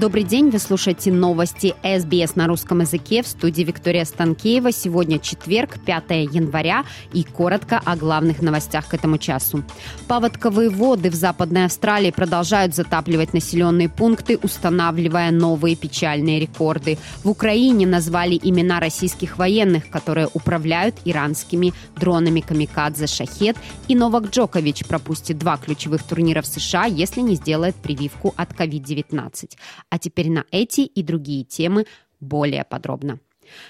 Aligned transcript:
Добрый 0.00 0.22
день, 0.22 0.50
вы 0.50 0.60
слушаете 0.60 1.10
новости 1.10 1.74
СБС 1.82 2.36
на 2.36 2.46
русском 2.46 2.82
языке 2.82 3.24
в 3.24 3.26
студии 3.26 3.64
Виктория 3.64 4.04
Станкеева. 4.04 4.70
Сегодня 4.70 5.18
четверг, 5.18 5.80
5 5.84 6.10
января 6.32 6.84
и 7.12 7.24
коротко 7.24 7.80
о 7.84 7.96
главных 7.96 8.40
новостях 8.40 8.86
к 8.86 8.94
этому 8.94 9.18
часу. 9.18 9.64
Паводковые 10.06 10.70
воды 10.70 11.10
в 11.10 11.14
Западной 11.14 11.64
Австралии 11.64 12.12
продолжают 12.12 12.76
затапливать 12.76 13.32
населенные 13.32 13.88
пункты, 13.88 14.38
устанавливая 14.40 15.32
новые 15.32 15.74
печальные 15.74 16.38
рекорды. 16.38 16.96
В 17.24 17.30
Украине 17.30 17.84
назвали 17.84 18.38
имена 18.40 18.78
российских 18.78 19.36
военных, 19.36 19.90
которые 19.90 20.28
управляют 20.32 20.94
иранскими 21.04 21.72
дронами 21.96 22.38
«Камикадзе 22.38 23.08
Шахет», 23.08 23.56
и 23.88 23.96
Новак 23.96 24.30
Джокович 24.30 24.86
пропустит 24.86 25.38
два 25.38 25.56
ключевых 25.56 26.04
турнира 26.04 26.42
в 26.42 26.46
США, 26.46 26.84
если 26.84 27.20
не 27.20 27.34
сделает 27.34 27.74
прививку 27.74 28.32
от 28.36 28.52
COVID-19. 28.52 29.56
А 29.90 29.98
теперь 29.98 30.30
на 30.30 30.44
эти 30.50 30.82
и 30.82 31.02
другие 31.02 31.44
темы 31.44 31.86
более 32.20 32.64
подробно. 32.64 33.20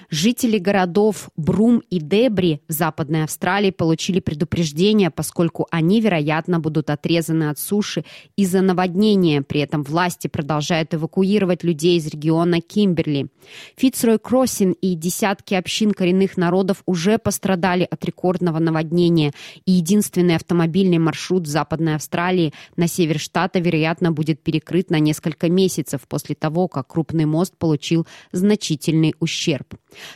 Жители 0.09 0.57
городов 0.57 1.29
Брум 1.35 1.83
и 1.89 1.99
Дебри 1.99 2.61
в 2.67 2.71
Западной 2.71 3.23
Австралии 3.23 3.71
получили 3.71 4.19
предупреждение, 4.19 5.09
поскольку 5.09 5.67
они, 5.71 6.01
вероятно, 6.01 6.59
будут 6.59 6.89
отрезаны 6.89 7.49
от 7.49 7.59
суши 7.59 8.03
из-за 8.35 8.61
наводнения. 8.61 9.41
При 9.41 9.61
этом 9.61 9.83
власти 9.83 10.27
продолжают 10.27 10.93
эвакуировать 10.93 11.63
людей 11.63 11.97
из 11.97 12.07
региона 12.07 12.61
Кимберли. 12.61 13.27
Фицрой 13.75 14.19
Кроссин 14.19 14.71
и 14.73 14.95
десятки 14.95 15.53
общин 15.53 15.91
коренных 15.91 16.37
народов 16.37 16.83
уже 16.85 17.17
пострадали 17.17 17.87
от 17.89 18.03
рекордного 18.05 18.59
наводнения, 18.59 19.33
и 19.65 19.71
единственный 19.71 20.35
автомобильный 20.35 20.97
маршрут 20.97 21.43
в 21.43 21.49
Западной 21.49 21.95
Австралии 21.95 22.53
на 22.75 22.87
север 22.87 23.19
штата, 23.19 23.59
вероятно, 23.59 24.11
будет 24.11 24.41
перекрыт 24.41 24.89
на 24.89 24.99
несколько 24.99 25.49
месяцев 25.49 26.01
после 26.07 26.35
того, 26.35 26.67
как 26.67 26.87
крупный 26.87 27.25
мост 27.25 27.55
получил 27.57 28.07
значительный 28.31 29.15
ущерб. 29.19 29.68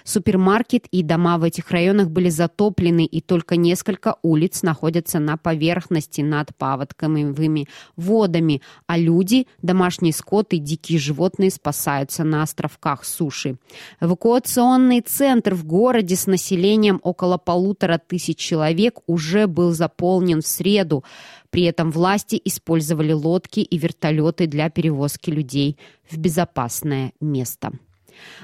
Супермаркет 0.04 0.88
и 0.92 1.04
дома 1.04 1.38
в 1.38 1.44
этих 1.44 1.72
районах 1.72 2.10
были 2.10 2.30
затоплены, 2.30 3.06
и 3.06 3.22
только 3.22 3.56
несколько 3.56 4.18
улиц 4.22 4.64
находятся 4.64 5.20
на 5.20 5.38
поверхности 5.38 6.22
над 6.22 6.56
паводковыми 6.56 7.68
водами, 7.96 8.62
а 8.88 8.98
люди, 8.98 9.48
домашний 9.62 10.12
скот 10.12 10.54
и 10.54 10.58
дикие 10.58 11.00
животные 11.00 11.50
спасаются 11.50 12.24
на 12.24 12.44
островках 12.44 13.04
суши. 13.06 13.58
Эвакуационный 14.00 15.02
центр 15.02 15.54
в 15.54 15.66
городе 15.66 16.16
с 16.16 16.28
населением 16.28 17.00
около 17.04 17.38
полутора 17.38 17.98
тысяч 17.98 18.38
человек 18.38 19.00
уже 19.08 19.48
был 19.48 19.72
заполнен 19.72 20.42
в 20.42 20.48
среду. 20.48 21.04
При 21.50 21.64
этом 21.64 21.92
власти 21.92 22.42
использовали 22.44 23.14
лодки 23.14 23.60
и 23.60 23.78
вертолеты 23.78 24.48
для 24.48 24.70
перевозки 24.70 25.30
людей 25.30 25.78
в 26.10 26.18
безопасное 26.18 27.14
место. 27.20 27.72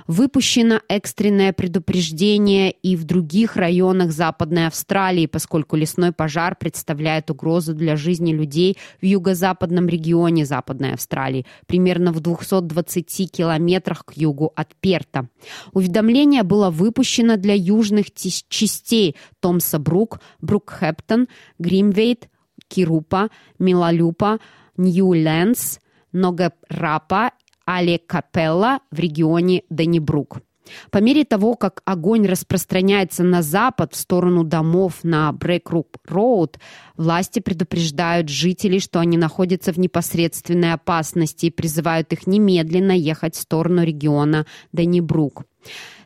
Выпущено 0.07 0.81
экстренное 0.87 1.53
предупреждение 1.53 2.71
и 2.71 2.95
в 2.95 3.03
других 3.03 3.55
районах 3.55 4.11
Западной 4.11 4.67
Австралии, 4.67 5.25
поскольку 5.25 5.75
лесной 5.75 6.11
пожар 6.11 6.55
представляет 6.55 7.29
угрозу 7.29 7.73
для 7.73 7.95
жизни 7.95 8.31
людей 8.33 8.77
в 9.01 9.05
юго-западном 9.05 9.87
регионе 9.87 10.45
Западной 10.45 10.93
Австралии, 10.93 11.45
примерно 11.67 12.11
в 12.11 12.19
220 12.19 13.31
километрах 13.31 14.05
к 14.05 14.13
югу 14.13 14.51
от 14.55 14.75
Перта. 14.75 15.27
Уведомление 15.73 16.43
было 16.43 16.69
выпущено 16.69 17.37
для 17.37 17.53
южных 17.53 18.13
частей 18.13 19.15
Томса 19.39 19.79
Брук, 19.79 20.19
Брукхептон, 20.41 21.27
Гримвейт, 21.59 22.29
Кирупа, 22.67 23.29
Милалюпа, 23.57 24.39
Нью-Лэнс, 24.77 25.79
Ногерапа 26.11 27.31
Але 27.71 27.99
Капелла 27.99 28.79
в 28.91 28.99
регионе 28.99 29.61
Донебрук. 29.69 30.41
По 30.89 30.97
мере 30.97 31.23
того, 31.23 31.55
как 31.55 31.81
огонь 31.85 32.25
распространяется 32.25 33.23
на 33.23 33.43
запад, 33.43 33.93
в 33.93 33.97
сторону 33.97 34.43
домов 34.43 35.03
на 35.03 35.31
Брэкруп-Роуд, 35.31 36.57
власти 36.97 37.39
предупреждают 37.39 38.27
жителей, 38.29 38.79
что 38.79 38.99
они 38.99 39.17
находятся 39.17 39.71
в 39.71 39.77
непосредственной 39.77 40.73
опасности 40.73 41.45
и 41.47 41.51
призывают 41.51 42.11
их 42.11 42.25
немедленно 42.25 42.91
ехать 42.91 43.35
в 43.35 43.41
сторону 43.41 43.83
региона 43.83 44.47
Донебрук. 44.71 45.43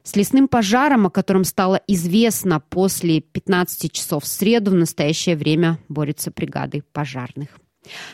С 0.03 0.17
лесным 0.17 0.49
пожаром, 0.49 1.05
о 1.05 1.09
котором 1.09 1.45
стало 1.45 1.79
известно 1.87 2.59
после 2.59 3.21
15 3.21 3.89
часов 3.89 4.25
в 4.25 4.27
среду, 4.27 4.71
в 4.71 4.75
настоящее 4.75 5.37
время 5.37 5.79
борются 5.87 6.29
бригады 6.29 6.83
пожарных. 6.91 7.62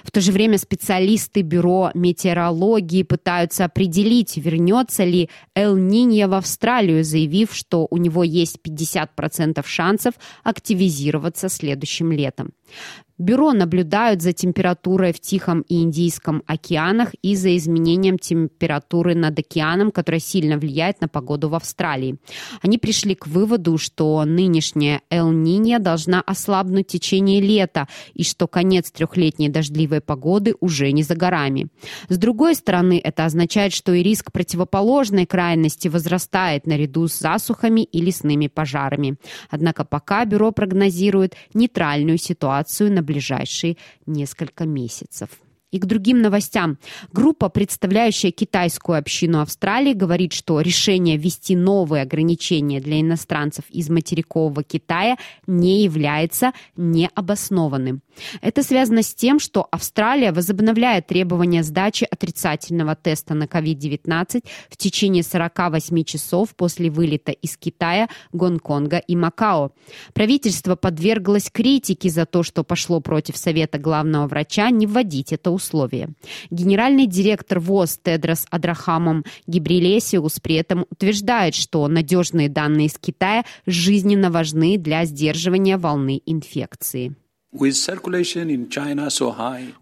В 0.04 0.12
то 0.12 0.22
же 0.22 0.32
время 0.32 0.58
специалисты 0.58 1.42
Бюро 1.42 1.92
метеорологии 1.94 3.04
пытаются 3.04 3.66
определить, 3.66 4.38
вернется 4.38 5.04
ли 5.04 5.30
Эл-Нинья 5.56 6.28
в 6.28 6.34
Австралию, 6.34 7.04
заявив, 7.04 7.54
что 7.54 7.88
у 7.90 7.98
него 7.98 8.24
есть 8.24 8.58
50% 8.64 9.66
шансов 9.66 10.16
активизироваться 10.44 11.50
следующим 11.50 12.12
летом. 12.12 12.52
Бюро 13.20 13.52
наблюдают 13.52 14.22
за 14.22 14.32
температурой 14.32 15.12
в 15.12 15.20
Тихом 15.20 15.62
и 15.68 15.82
Индийском 15.82 16.42
океанах 16.48 17.10
и 17.22 17.36
за 17.36 17.58
изменением 17.58 18.18
температуры 18.18 19.14
над 19.14 19.38
океаном, 19.38 19.92
которая 19.92 20.22
сильно 20.22 20.58
влияет 20.58 21.02
на 21.02 21.10
погоду 21.10 21.50
в 21.50 21.56
Австралии. 21.56 22.18
Они 22.62 22.78
пришли 22.78 23.16
к 23.16 23.28
выводу, 23.28 23.78
что 23.78 24.24
нынешняя 24.24 25.02
Эл-Нинья 25.10 25.80
должна 25.80 26.22
ослабнуть 26.22 26.88
в 26.88 26.92
течение 26.92 27.42
лета 27.42 27.90
и 28.14 28.24
что 28.24 28.48
конец 28.48 28.90
трехлетней 28.90 29.50
дождливой 29.50 30.00
погоды 30.00 30.56
уже 30.62 30.90
не 30.94 31.04
за 31.04 31.16
горами. 31.16 31.68
С 32.08 32.18
другой 32.18 32.56
стороны, 32.56 33.02
это 33.04 33.26
означает, 33.26 33.74
что 33.74 33.92
и 33.92 34.02
риск 34.02 34.32
противоположной 34.32 35.26
крайности 35.26 35.90
возрастает 35.90 36.66
наряду 36.66 37.10
с 37.10 37.20
засухами 37.20 37.82
и 37.82 38.00
лесными 38.00 38.48
пожарами. 38.48 39.18
Однако 39.50 39.84
пока 39.84 40.24
бюро 40.24 40.54
прогнозирует 40.54 41.36
нейтральную 41.54 42.18
ситуацию 42.18 42.94
на 42.94 43.09
ближайшие 43.10 43.78
несколько 44.06 44.66
месяцев. 44.66 45.30
И 45.72 45.78
к 45.78 45.86
другим 45.86 46.22
новостям. 46.22 46.80
Группа, 47.14 47.50
представляющая 47.50 48.32
китайскую 48.32 48.98
общину 48.98 49.42
Австралии, 49.42 49.94
говорит, 49.94 50.34
что 50.34 50.62
решение 50.62 51.16
ввести 51.18 51.56
новые 51.56 52.02
ограничения 52.02 52.80
для 52.82 53.02
иностранцев 53.02 53.66
из 53.70 53.90
материкового 53.90 54.64
Китая 54.64 55.18
не 55.46 55.84
является 55.84 56.54
необоснованным. 56.76 58.02
Это 58.42 58.64
связано 58.64 59.04
с 59.04 59.14
тем, 59.14 59.40
что 59.40 59.68
Австралия 59.72 60.32
возобновляет 60.32 61.08
требования 61.08 61.64
сдачи 61.64 62.08
отрицательного 62.10 62.96
теста 62.96 63.34
на 63.34 63.44
COVID-19 63.44 64.44
в 64.70 64.78
течение 64.78 65.24
48 65.24 66.04
часов 66.04 66.56
после 66.56 66.90
вылета 66.90 67.32
из 67.32 67.58
Китая, 67.58 68.10
Гонконга 68.34 68.98
и 68.98 69.16
Макао. 69.16 69.72
Правительство 70.14 70.76
подверглось 70.76 71.50
критике 71.52 72.10
за 72.10 72.26
то, 72.26 72.44
что 72.44 72.64
пошло 72.64 73.00
против 73.00 73.38
совета 73.38 73.78
главного 73.78 74.28
врача 74.28 74.70
не 74.72 74.88
вводить 74.88 75.32
это 75.32 75.52
условие. 75.60 76.10
Генеральный 76.50 77.06
директор 77.06 77.60
ВОЗ 77.60 78.00
Тедрос 78.02 78.48
Адрахамом 78.50 79.24
Гибрилесиус 79.46 80.40
при 80.40 80.56
этом 80.56 80.86
утверждает, 80.90 81.54
что 81.54 81.88
надежные 81.88 82.50
данные 82.50 82.88
из 82.88 82.98
Китая 82.98 83.44
жизненно 83.66 84.32
важны 84.32 84.78
для 84.78 85.06
сдерживания 85.06 85.78
волны 85.78 86.22
инфекции. 86.26 87.16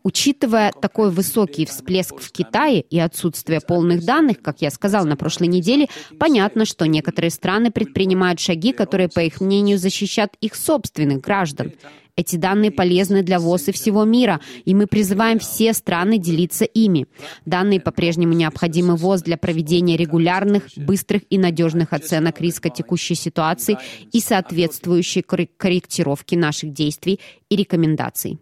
Учитывая 0.04 0.72
такой 0.72 1.12
высокий 1.12 1.66
всплеск 1.66 2.18
в 2.18 2.32
Китае 2.32 2.80
и 2.80 2.98
отсутствие 2.98 3.60
полных 3.60 4.06
данных, 4.06 4.42
как 4.42 4.62
я 4.62 4.72
сказал 4.72 5.06
на 5.06 5.18
прошлой 5.18 5.48
неделе, 5.48 5.88
понятно, 6.18 6.64
что 6.64 6.88
некоторые 6.88 7.30
страны 7.30 7.70
предпринимают 7.70 8.40
шаги, 8.40 8.72
которые, 8.72 9.10
по 9.10 9.20
их 9.20 9.42
мнению, 9.42 9.78
защищат 9.78 10.38
их 10.40 10.56
собственных 10.56 11.20
граждан. 11.20 11.74
Эти 12.18 12.36
данные 12.36 12.72
полезны 12.72 13.22
для 13.22 13.40
ВОЗ 13.40 13.70
и 13.70 13.72
всего 13.72 14.04
мира, 14.04 14.42
и 14.66 14.74
мы 14.74 14.88
призываем 14.88 15.38
все 15.38 15.72
страны 15.74 16.18
делиться 16.18 16.66
ими. 16.66 17.06
Данные 17.46 17.80
по-прежнему 17.80 18.34
необходимы 18.34 18.96
ВОЗ 18.96 19.22
для 19.22 19.38
проведения 19.38 19.96
регулярных, 19.96 20.64
быстрых 20.76 21.22
и 21.30 21.38
надежных 21.38 21.94
оценок 21.94 22.42
риска 22.42 22.72
текущей 22.72 23.14
ситуации 23.14 23.78
и 24.12 24.20
соответствующей 24.20 25.22
корректировки 25.22 26.34
наших 26.34 26.74
действий 26.74 27.20
и 27.50 27.56
рекомендаций. 27.56 28.40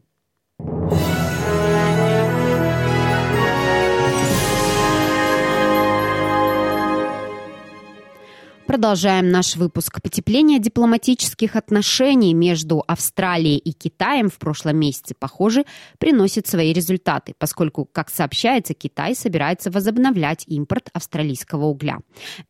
Продолжаем 8.75 9.29
наш 9.29 9.55
выпуск. 9.55 10.01
Потепление 10.01 10.59
дипломатических 10.59 11.55
отношений 11.55 12.33
между 12.33 12.83
Австралией 12.85 13.57
и 13.57 13.71
Китаем 13.71 14.29
в 14.29 14.37
прошлом 14.37 14.75
месяце, 14.75 15.15
похоже, 15.17 15.63
приносит 15.97 16.45
свои 16.45 16.73
результаты, 16.73 17.35
поскольку, 17.37 17.85
как 17.85 18.09
сообщается, 18.09 18.73
Китай 18.73 19.15
собирается 19.15 19.71
возобновлять 19.71 20.43
импорт 20.47 20.89
австралийского 20.91 21.67
угля. 21.67 21.99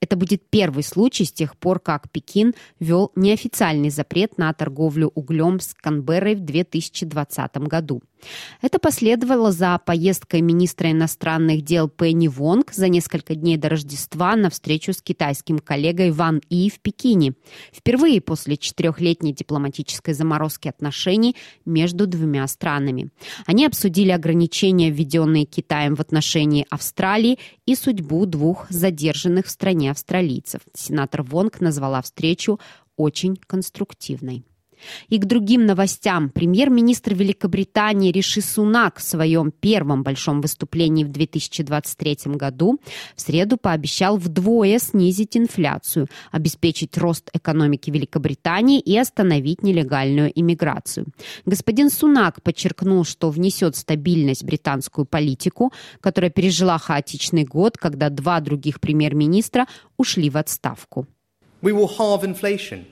Это 0.01 0.15
будет 0.15 0.49
первый 0.49 0.81
случай 0.81 1.25
с 1.25 1.31
тех 1.31 1.55
пор, 1.57 1.79
как 1.79 2.09
Пекин 2.09 2.55
ввел 2.79 3.11
неофициальный 3.15 3.91
запрет 3.91 4.39
на 4.39 4.51
торговлю 4.51 5.11
углем 5.13 5.59
с 5.59 5.75
Канберрой 5.75 6.33
в 6.33 6.39
2020 6.39 7.57
году. 7.57 8.01
Это 8.61 8.79
последовало 8.79 9.51
за 9.51 9.79
поездкой 9.85 10.41
министра 10.41 10.91
иностранных 10.91 11.63
дел 11.63 11.89
Пенни 11.89 12.27
Вонг 12.27 12.71
за 12.73 12.87
несколько 12.87 13.35
дней 13.35 13.57
до 13.57 13.69
Рождества 13.69 14.35
на 14.35 14.49
встречу 14.49 14.93
с 14.93 15.01
китайским 15.01 15.59
коллегой 15.59 16.11
Ван 16.15 16.41
И 16.49 16.69
в 16.69 16.79
Пекине. 16.79 17.33
Впервые 17.73 18.21
после 18.21 18.57
четырехлетней 18.57 19.33
дипломатической 19.33 20.13
заморозки 20.13 20.67
отношений 20.67 21.35
между 21.65 22.07
двумя 22.07 22.47
странами. 22.47 23.09
Они 23.45 23.65
обсудили 23.65 24.11
ограничения, 24.11 24.89
введенные 24.89 25.45
Китаем 25.45 25.95
в 25.95 25.99
отношении 25.99 26.65
Австралии 26.69 27.37
и 27.65 27.75
судьбу 27.75 28.25
двух 28.25 28.65
задержанных 28.69 29.45
в 29.45 29.49
стране 29.49 29.91
австралийцев. 29.91 30.61
Сенатор 30.73 31.21
Вонг 31.23 31.61
назвала 31.61 32.01
встречу 32.01 32.59
очень 32.95 33.35
конструктивной. 33.47 34.45
И 35.09 35.17
к 35.17 35.25
другим 35.25 35.65
новостям. 35.65 36.29
Премьер-министр 36.29 37.13
Великобритании 37.13 38.11
Риши 38.11 38.41
Сунак 38.41 38.99
в 38.99 39.03
своем 39.03 39.51
первом 39.51 40.03
большом 40.03 40.41
выступлении 40.41 41.03
в 41.03 41.09
2023 41.09 42.35
году 42.35 42.79
в 43.15 43.21
среду 43.21 43.57
пообещал 43.57 44.17
вдвое 44.17 44.79
снизить 44.79 45.37
инфляцию, 45.37 46.07
обеспечить 46.31 46.97
рост 46.97 47.29
экономики 47.33 47.89
Великобритании 47.89 48.79
и 48.79 48.97
остановить 48.97 49.63
нелегальную 49.63 50.31
иммиграцию. 50.33 51.07
Господин 51.45 51.89
Сунак 51.89 52.41
подчеркнул, 52.41 53.03
что 53.03 53.29
внесет 53.29 53.75
стабильность 53.75 54.43
британскую 54.43 55.05
политику, 55.05 55.71
которая 56.01 56.31
пережила 56.31 56.77
хаотичный 56.77 57.43
год, 57.43 57.77
когда 57.77 58.09
два 58.09 58.39
других 58.39 58.79
премьер-министра 58.79 59.67
ушли 59.97 60.29
в 60.29 60.37
отставку. 60.37 61.07
We 61.61 61.71
will 61.71 61.89
halve 61.97 62.23
inflation. 62.23 62.85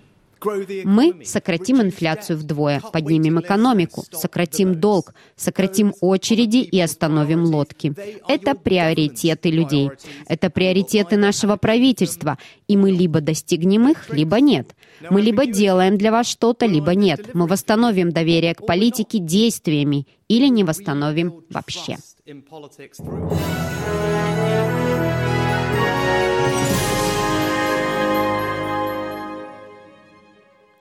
Мы 0.83 1.25
сократим 1.25 1.81
инфляцию 1.81 2.37
вдвое, 2.37 2.81
поднимем 2.91 3.39
экономику, 3.39 4.03
сократим 4.11 4.75
долг, 4.79 5.13
сократим 5.35 5.93
очереди 6.01 6.57
и 6.57 6.79
остановим 6.79 7.43
лодки. 7.43 7.93
Это 8.27 8.55
приоритеты 8.55 9.49
людей. 9.49 9.89
Это 10.27 10.49
приоритеты 10.49 11.17
нашего 11.17 11.57
правительства. 11.57 12.37
И 12.67 12.77
мы 12.77 12.91
либо 12.91 13.21
достигнем 13.21 13.89
их, 13.89 14.09
либо 14.09 14.39
нет. 14.39 14.75
Мы 15.09 15.21
либо 15.21 15.45
делаем 15.45 15.97
для 15.97 16.11
вас 16.11 16.27
что-то, 16.27 16.65
либо 16.65 16.95
нет. 16.95 17.33
Мы 17.33 17.47
восстановим 17.47 18.11
доверие 18.11 18.55
к 18.55 18.65
политике 18.65 19.19
действиями 19.19 20.07
или 20.27 20.47
не 20.47 20.63
восстановим 20.63 21.43
вообще. 21.49 21.97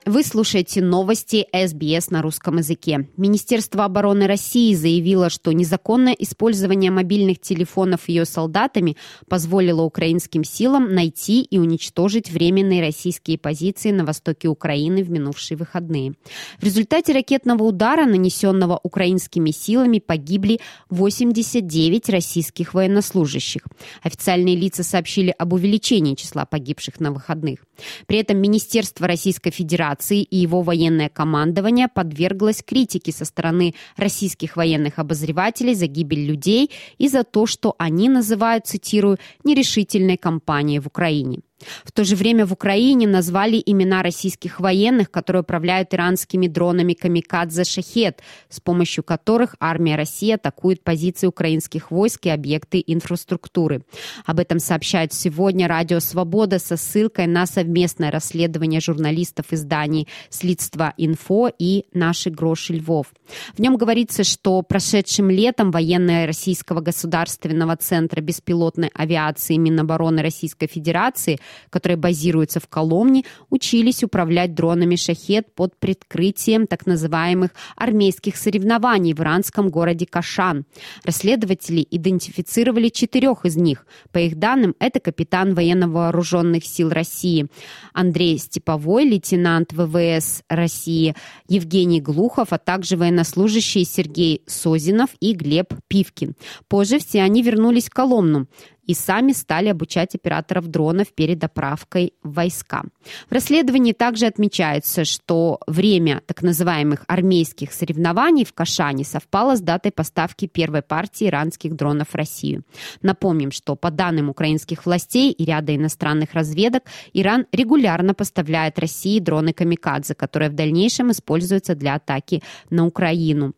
Вы 0.05 0.23
слушаете 0.23 0.81
новости 0.81 1.47
СБС 1.53 2.09
на 2.09 2.21
русском 2.21 2.57
языке. 2.57 3.07
Министерство 3.15 3.85
обороны 3.85 4.27
России 4.27 4.73
заявило, 4.73 5.29
что 5.29 5.53
незаконное 5.53 6.11
использование 6.11 6.91
мобильных 6.91 7.39
телефонов 7.39 8.09
ее 8.09 8.25
солдатами 8.25 8.97
позволило 9.29 9.81
украинским 9.81 10.43
силам 10.43 10.93
найти 10.93 11.41
и 11.41 11.57
уничтожить 11.57 12.31
временные 12.31 12.81
российские 12.81 13.37
позиции 13.37 13.91
на 13.91 14.03
востоке 14.03 14.49
Украины 14.49 15.03
в 15.03 15.09
минувшие 15.09 15.57
выходные. 15.57 16.15
В 16.59 16.65
результате 16.65 17.13
ракетного 17.13 17.63
удара, 17.63 18.05
нанесенного 18.05 18.77
украинскими 18.83 19.51
силами, 19.51 19.99
погибли 19.99 20.59
89 20.89 22.09
российских 22.09 22.73
военнослужащих. 22.73 23.61
Официальные 24.01 24.57
лица 24.57 24.83
сообщили 24.83 25.33
об 25.37 25.53
увеличении 25.53 26.15
числа 26.15 26.45
погибших 26.45 26.99
на 26.99 27.13
выходных. 27.13 27.59
При 28.05 28.17
этом 28.17 28.37
Министерство 28.39 29.07
Российской 29.07 29.51
Федерации 29.51 29.92
и 30.01 30.37
его 30.37 30.61
военное 30.61 31.09
командование 31.09 31.87
подверглось 31.87 32.63
критике 32.63 33.11
со 33.11 33.25
стороны 33.25 33.75
российских 33.97 34.57
военных 34.57 34.99
обозревателей 34.99 35.75
за 35.75 35.87
гибель 35.87 36.25
людей 36.25 36.71
и 36.97 37.07
за 37.07 37.23
то, 37.23 37.45
что 37.45 37.75
они 37.77 38.09
называют, 38.09 38.67
цитирую, 38.67 39.17
нерешительной 39.43 40.17
кампанией 40.17 40.79
в 40.79 40.87
Украине. 40.87 41.39
В 41.83 41.91
то 41.91 42.03
же 42.03 42.15
время 42.15 42.45
в 42.45 42.53
Украине 42.53 43.07
назвали 43.07 43.61
имена 43.65 44.03
российских 44.03 44.59
военных, 44.59 45.11
которые 45.11 45.41
управляют 45.41 45.93
иранскими 45.93 46.47
дронами 46.47 46.93
«Камикадзе 46.93 47.63
Шахет», 47.63 48.21
с 48.49 48.59
помощью 48.59 49.03
которых 49.03 49.55
армия 49.59 49.95
России 49.95 50.31
атакует 50.31 50.83
позиции 50.83 51.27
украинских 51.27 51.91
войск 51.91 52.25
и 52.25 52.29
объекты 52.29 52.83
инфраструктуры. 52.85 53.83
Об 54.25 54.39
этом 54.39 54.59
сообщает 54.59 55.13
сегодня 55.13 55.67
Радио 55.67 55.99
Свобода 55.99 56.59
со 56.59 56.77
ссылкой 56.77 57.27
на 57.27 57.45
совместное 57.45 58.11
расследование 58.11 58.81
журналистов 58.81 59.47
изданий 59.51 60.07
«Следство 60.29 60.93
Инфо» 60.97 61.49
и 61.57 61.85
«Наши 61.93 62.29
гроши 62.29 62.73
Львов». 62.73 63.07
В 63.53 63.59
нем 63.59 63.77
говорится, 63.77 64.23
что 64.23 64.61
прошедшим 64.61 65.29
летом 65.29 65.71
военные 65.71 66.25
Российского 66.25 66.81
государственного 66.81 67.77
центра 67.77 68.21
беспилотной 68.21 68.89
авиации 68.93 69.55
Минобороны 69.57 70.21
Российской 70.21 70.67
Федерации– 70.67 71.39
которые 71.69 71.97
базируются 71.97 72.59
в 72.59 72.67
Коломне, 72.67 73.23
учились 73.49 74.03
управлять 74.03 74.53
дронами 74.53 74.95
«Шахет» 74.95 75.53
под 75.53 75.77
прикрытием 75.77 76.67
так 76.67 76.85
называемых 76.85 77.51
армейских 77.75 78.37
соревнований 78.37 79.13
в 79.13 79.19
иранском 79.19 79.69
городе 79.69 80.05
Кашан. 80.05 80.65
Расследователи 81.03 81.85
идентифицировали 81.89 82.89
четырех 82.89 83.45
из 83.45 83.55
них. 83.55 83.85
По 84.11 84.19
их 84.19 84.37
данным, 84.37 84.75
это 84.79 84.99
капитан 84.99 85.53
военно-вооруженных 85.53 86.65
сил 86.65 86.89
России 86.89 87.47
Андрей 87.93 88.37
Степовой, 88.37 89.05
лейтенант 89.05 89.73
ВВС 89.73 90.43
России 90.49 91.15
Евгений 91.47 92.01
Глухов, 92.01 92.53
а 92.53 92.57
также 92.57 92.97
военнослужащие 92.97 93.85
Сергей 93.85 94.41
Созинов 94.47 95.09
и 95.19 95.33
Глеб 95.33 95.73
Пивкин. 95.87 96.35
Позже 96.67 96.99
все 96.99 97.21
они 97.21 97.41
вернулись 97.41 97.85
в 97.85 97.89
Коломну 97.91 98.47
и 98.85 98.93
сами 98.93 99.31
стали 99.31 99.69
обучать 99.69 100.15
операторов 100.15 100.67
дронов 100.67 101.13
перед 101.13 101.39
доправкой 101.39 102.13
в 102.23 102.33
войска. 102.33 102.83
В 103.29 103.33
расследовании 103.33 103.93
также 103.93 104.25
отмечается, 104.25 105.05
что 105.05 105.59
время 105.67 106.21
так 106.25 106.41
называемых 106.41 107.03
армейских 107.07 107.71
соревнований 107.71 108.45
в 108.45 108.53
Кашане 108.53 109.03
совпало 109.03 109.55
с 109.55 109.61
датой 109.61 109.91
поставки 109.91 110.47
первой 110.47 110.81
партии 110.81 111.27
иранских 111.27 111.75
дронов 111.75 112.09
в 112.09 112.15
Россию. 112.15 112.63
Напомним, 113.01 113.51
что 113.51 113.75
по 113.75 113.91
данным 113.91 114.29
украинских 114.29 114.85
властей 114.85 115.31
и 115.31 115.45
ряда 115.45 115.75
иностранных 115.75 116.33
разведок, 116.33 116.83
Иран 117.13 117.45
регулярно 117.51 118.13
поставляет 118.13 118.79
России 118.79 119.19
дроны 119.19 119.53
«Камикадзе», 119.53 120.15
которые 120.15 120.49
в 120.49 120.53
дальнейшем 120.53 121.11
используются 121.11 121.75
для 121.75 121.95
атаки 121.95 122.43
на 122.69 122.85
Украину. 122.85 123.53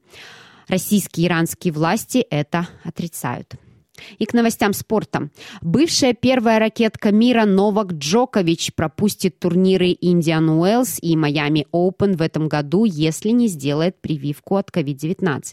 Российские 0.68 1.26
и 1.26 1.30
иранские 1.30 1.74
власти 1.74 2.18
это 2.18 2.68
отрицают. 2.84 3.56
И 4.18 4.26
к 4.26 4.34
новостям 4.34 4.74
спорта. 4.74 5.30
Бывшая 5.62 6.14
первая 6.14 6.60
ракетка 6.60 7.12
мира 7.12 7.46
Новак 7.46 7.94
Джокович 7.94 8.74
пропустит 8.74 9.40
турниры 9.40 9.96
Индиан 10.00 10.50
Уэллс 10.50 11.00
и 11.02 11.16
Майами 11.16 11.68
Оупен 11.72 12.16
в 12.16 12.22
этом 12.22 12.48
году, 12.48 12.86
если 12.86 13.30
не 13.30 13.48
сделает 13.48 14.00
прививку 14.02 14.58
от 14.58 14.70
COVID-19. 14.70 15.44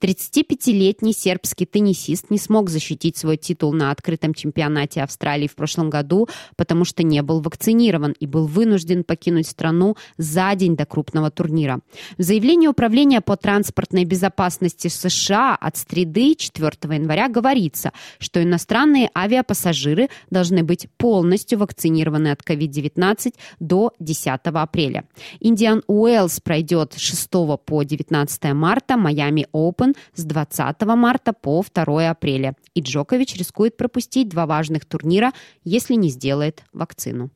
35-летний 0.00 1.12
сербский 1.12 1.66
теннисист 1.66 2.30
не 2.30 2.38
смог 2.38 2.70
защитить 2.70 3.16
свой 3.16 3.36
титул 3.36 3.72
на 3.72 3.90
открытом 3.90 4.34
чемпионате 4.34 5.02
Австралии 5.02 5.48
в 5.48 5.54
прошлом 5.54 5.90
году, 5.90 6.28
потому 6.56 6.84
что 6.84 7.02
не 7.02 7.22
был 7.22 7.40
вакцинирован 7.40 8.12
и 8.18 8.26
был 8.26 8.46
вынужден 8.46 9.04
покинуть 9.04 9.48
страну 9.48 9.96
за 10.16 10.54
день 10.54 10.76
до 10.76 10.86
крупного 10.86 11.30
турнира. 11.30 11.80
В 12.18 12.22
заявлении 12.22 12.68
Управления 12.68 13.20
по 13.20 13.36
транспортной 13.36 14.04
безопасности 14.04 14.88
США 14.88 15.56
от 15.56 15.76
среды 15.76 16.34
4 16.34 16.70
января 16.94 17.28
говорится, 17.28 17.81
говорится, 17.82 17.92
что 18.18 18.42
иностранные 18.42 19.10
авиапассажиры 19.16 20.08
должны 20.30 20.62
быть 20.62 20.88
полностью 20.96 21.58
вакцинированы 21.58 22.28
от 22.28 22.40
COVID-19 22.40 23.34
до 23.60 23.92
10 23.98 24.40
апреля. 24.44 25.04
Индиан 25.40 25.82
Уэллс 25.86 26.40
пройдет 26.40 26.94
с 26.94 27.00
6 27.00 27.30
по 27.64 27.82
19 27.82 28.44
марта, 28.54 28.96
Майами 28.96 29.46
Open 29.52 29.96
с 30.14 30.24
20 30.24 30.82
марта 30.82 31.32
по 31.32 31.64
2 31.74 32.10
апреля. 32.10 32.54
И 32.74 32.80
Джокович 32.80 33.36
рискует 33.36 33.76
пропустить 33.76 34.28
два 34.28 34.46
важных 34.46 34.84
турнира, 34.84 35.32
если 35.64 35.94
не 35.94 36.10
сделает 36.10 36.62
вакцину. 36.72 37.30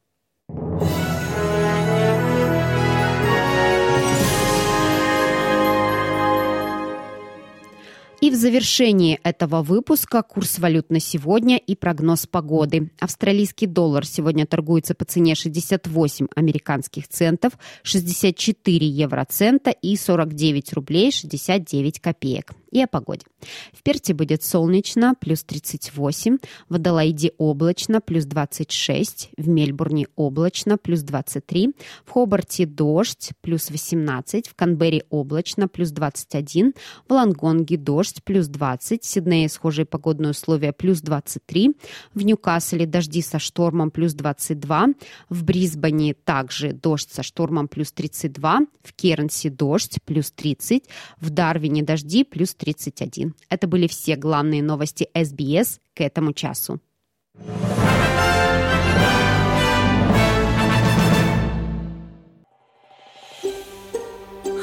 И 8.27 8.31
в 8.33 8.35
завершении 8.35 9.21
этого 9.23 9.63
выпуска 9.63 10.21
курс 10.21 10.59
валют 10.59 10.91
на 10.91 10.99
сегодня 10.99 11.59
и 11.59 11.77
прогноз 11.77 12.27
погоды. 12.27 12.91
Австралийский 12.99 13.69
доллар 13.69 14.05
сегодня 14.05 14.47
торгуется 14.47 14.97
по 14.97 15.05
цене 15.05 15.37
68 15.37 16.27
американских 16.35 17.07
центов, 17.07 17.53
64 17.85 18.85
евроцента 18.85 19.71
и 19.71 19.97
49 19.97 20.73
рублей 20.73 21.13
69 21.13 22.01
копеек 22.01 22.51
и 22.77 22.83
о 22.83 22.87
погоде. 22.87 23.25
В 23.73 23.83
Перте 23.83 24.13
будет 24.13 24.43
солнечно, 24.43 25.15
плюс 25.19 25.43
38, 25.45 26.39
в 26.69 26.75
Адалайде 26.75 27.33
облачно, 27.39 28.03
плюс 28.03 28.27
26, 28.27 29.31
в 29.39 29.49
Мельбурне 29.49 30.09
облачно, 30.15 30.77
плюс 30.77 31.01
23, 31.01 31.75
в 32.05 32.11
Хобарте 32.11 32.67
дождь, 32.67 33.31
плюс 33.41 33.71
18, 33.71 34.49
в 34.49 34.55
Канберре 34.55 35.05
облачно, 35.09 35.69
плюс 35.69 35.91
21, 35.91 36.75
в 37.09 37.13
Лангонге 37.13 37.79
дождь, 37.79 38.23
плюс 38.25 38.47
20, 38.47 39.03
в 39.03 39.07
Сиднее 39.07 39.49
схожие 39.49 39.87
погодные 39.87 40.33
условия, 40.33 40.73
плюс 40.73 41.01
23, 41.01 41.77
в 42.13 42.23
Ньюкасселе 42.23 42.85
дожди 42.85 43.23
со 43.23 43.39
штормом, 43.39 43.91
плюс 43.91 44.13
22, 44.13 44.89
в 45.31 45.45
Брисбене 45.45 46.13
также 46.13 46.73
дождь 46.73 47.11
со 47.11 47.23
штормом, 47.23 47.69
плюс 47.69 47.91
32, 47.93 48.61
в 48.83 48.93
Кернсе 48.93 49.49
дождь, 49.49 49.99
плюс 50.05 50.31
30, 50.31 50.85
в 51.19 51.31
Дарвине 51.31 51.83
дожди, 51.83 52.23
плюс 52.23 52.55
31. 52.67 53.35
Это 53.49 53.69
были 53.69 53.87
все 53.87 54.17
главные 54.17 54.63
новости 54.63 55.09
СБС 55.15 55.79
к 55.95 56.01
этому 56.01 56.33
часу. 56.33 56.81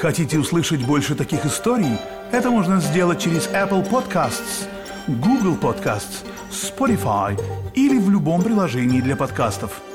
Хотите 0.01 0.37
услышать 0.37 0.85
больше 0.85 1.15
таких 1.15 1.45
историй? 1.45 1.97
Это 2.33 2.51
можно 2.51 2.81
сделать 2.81 3.21
через 3.21 3.47
Apple 3.47 3.89
Podcasts, 3.89 4.67
Google 5.07 5.55
Podcasts, 5.55 6.25
Spotify 6.51 7.39
или 7.73 7.97
в 7.97 8.09
любом 8.09 8.43
приложении 8.43 8.99
для 8.99 9.15
подкастов– 9.15 9.81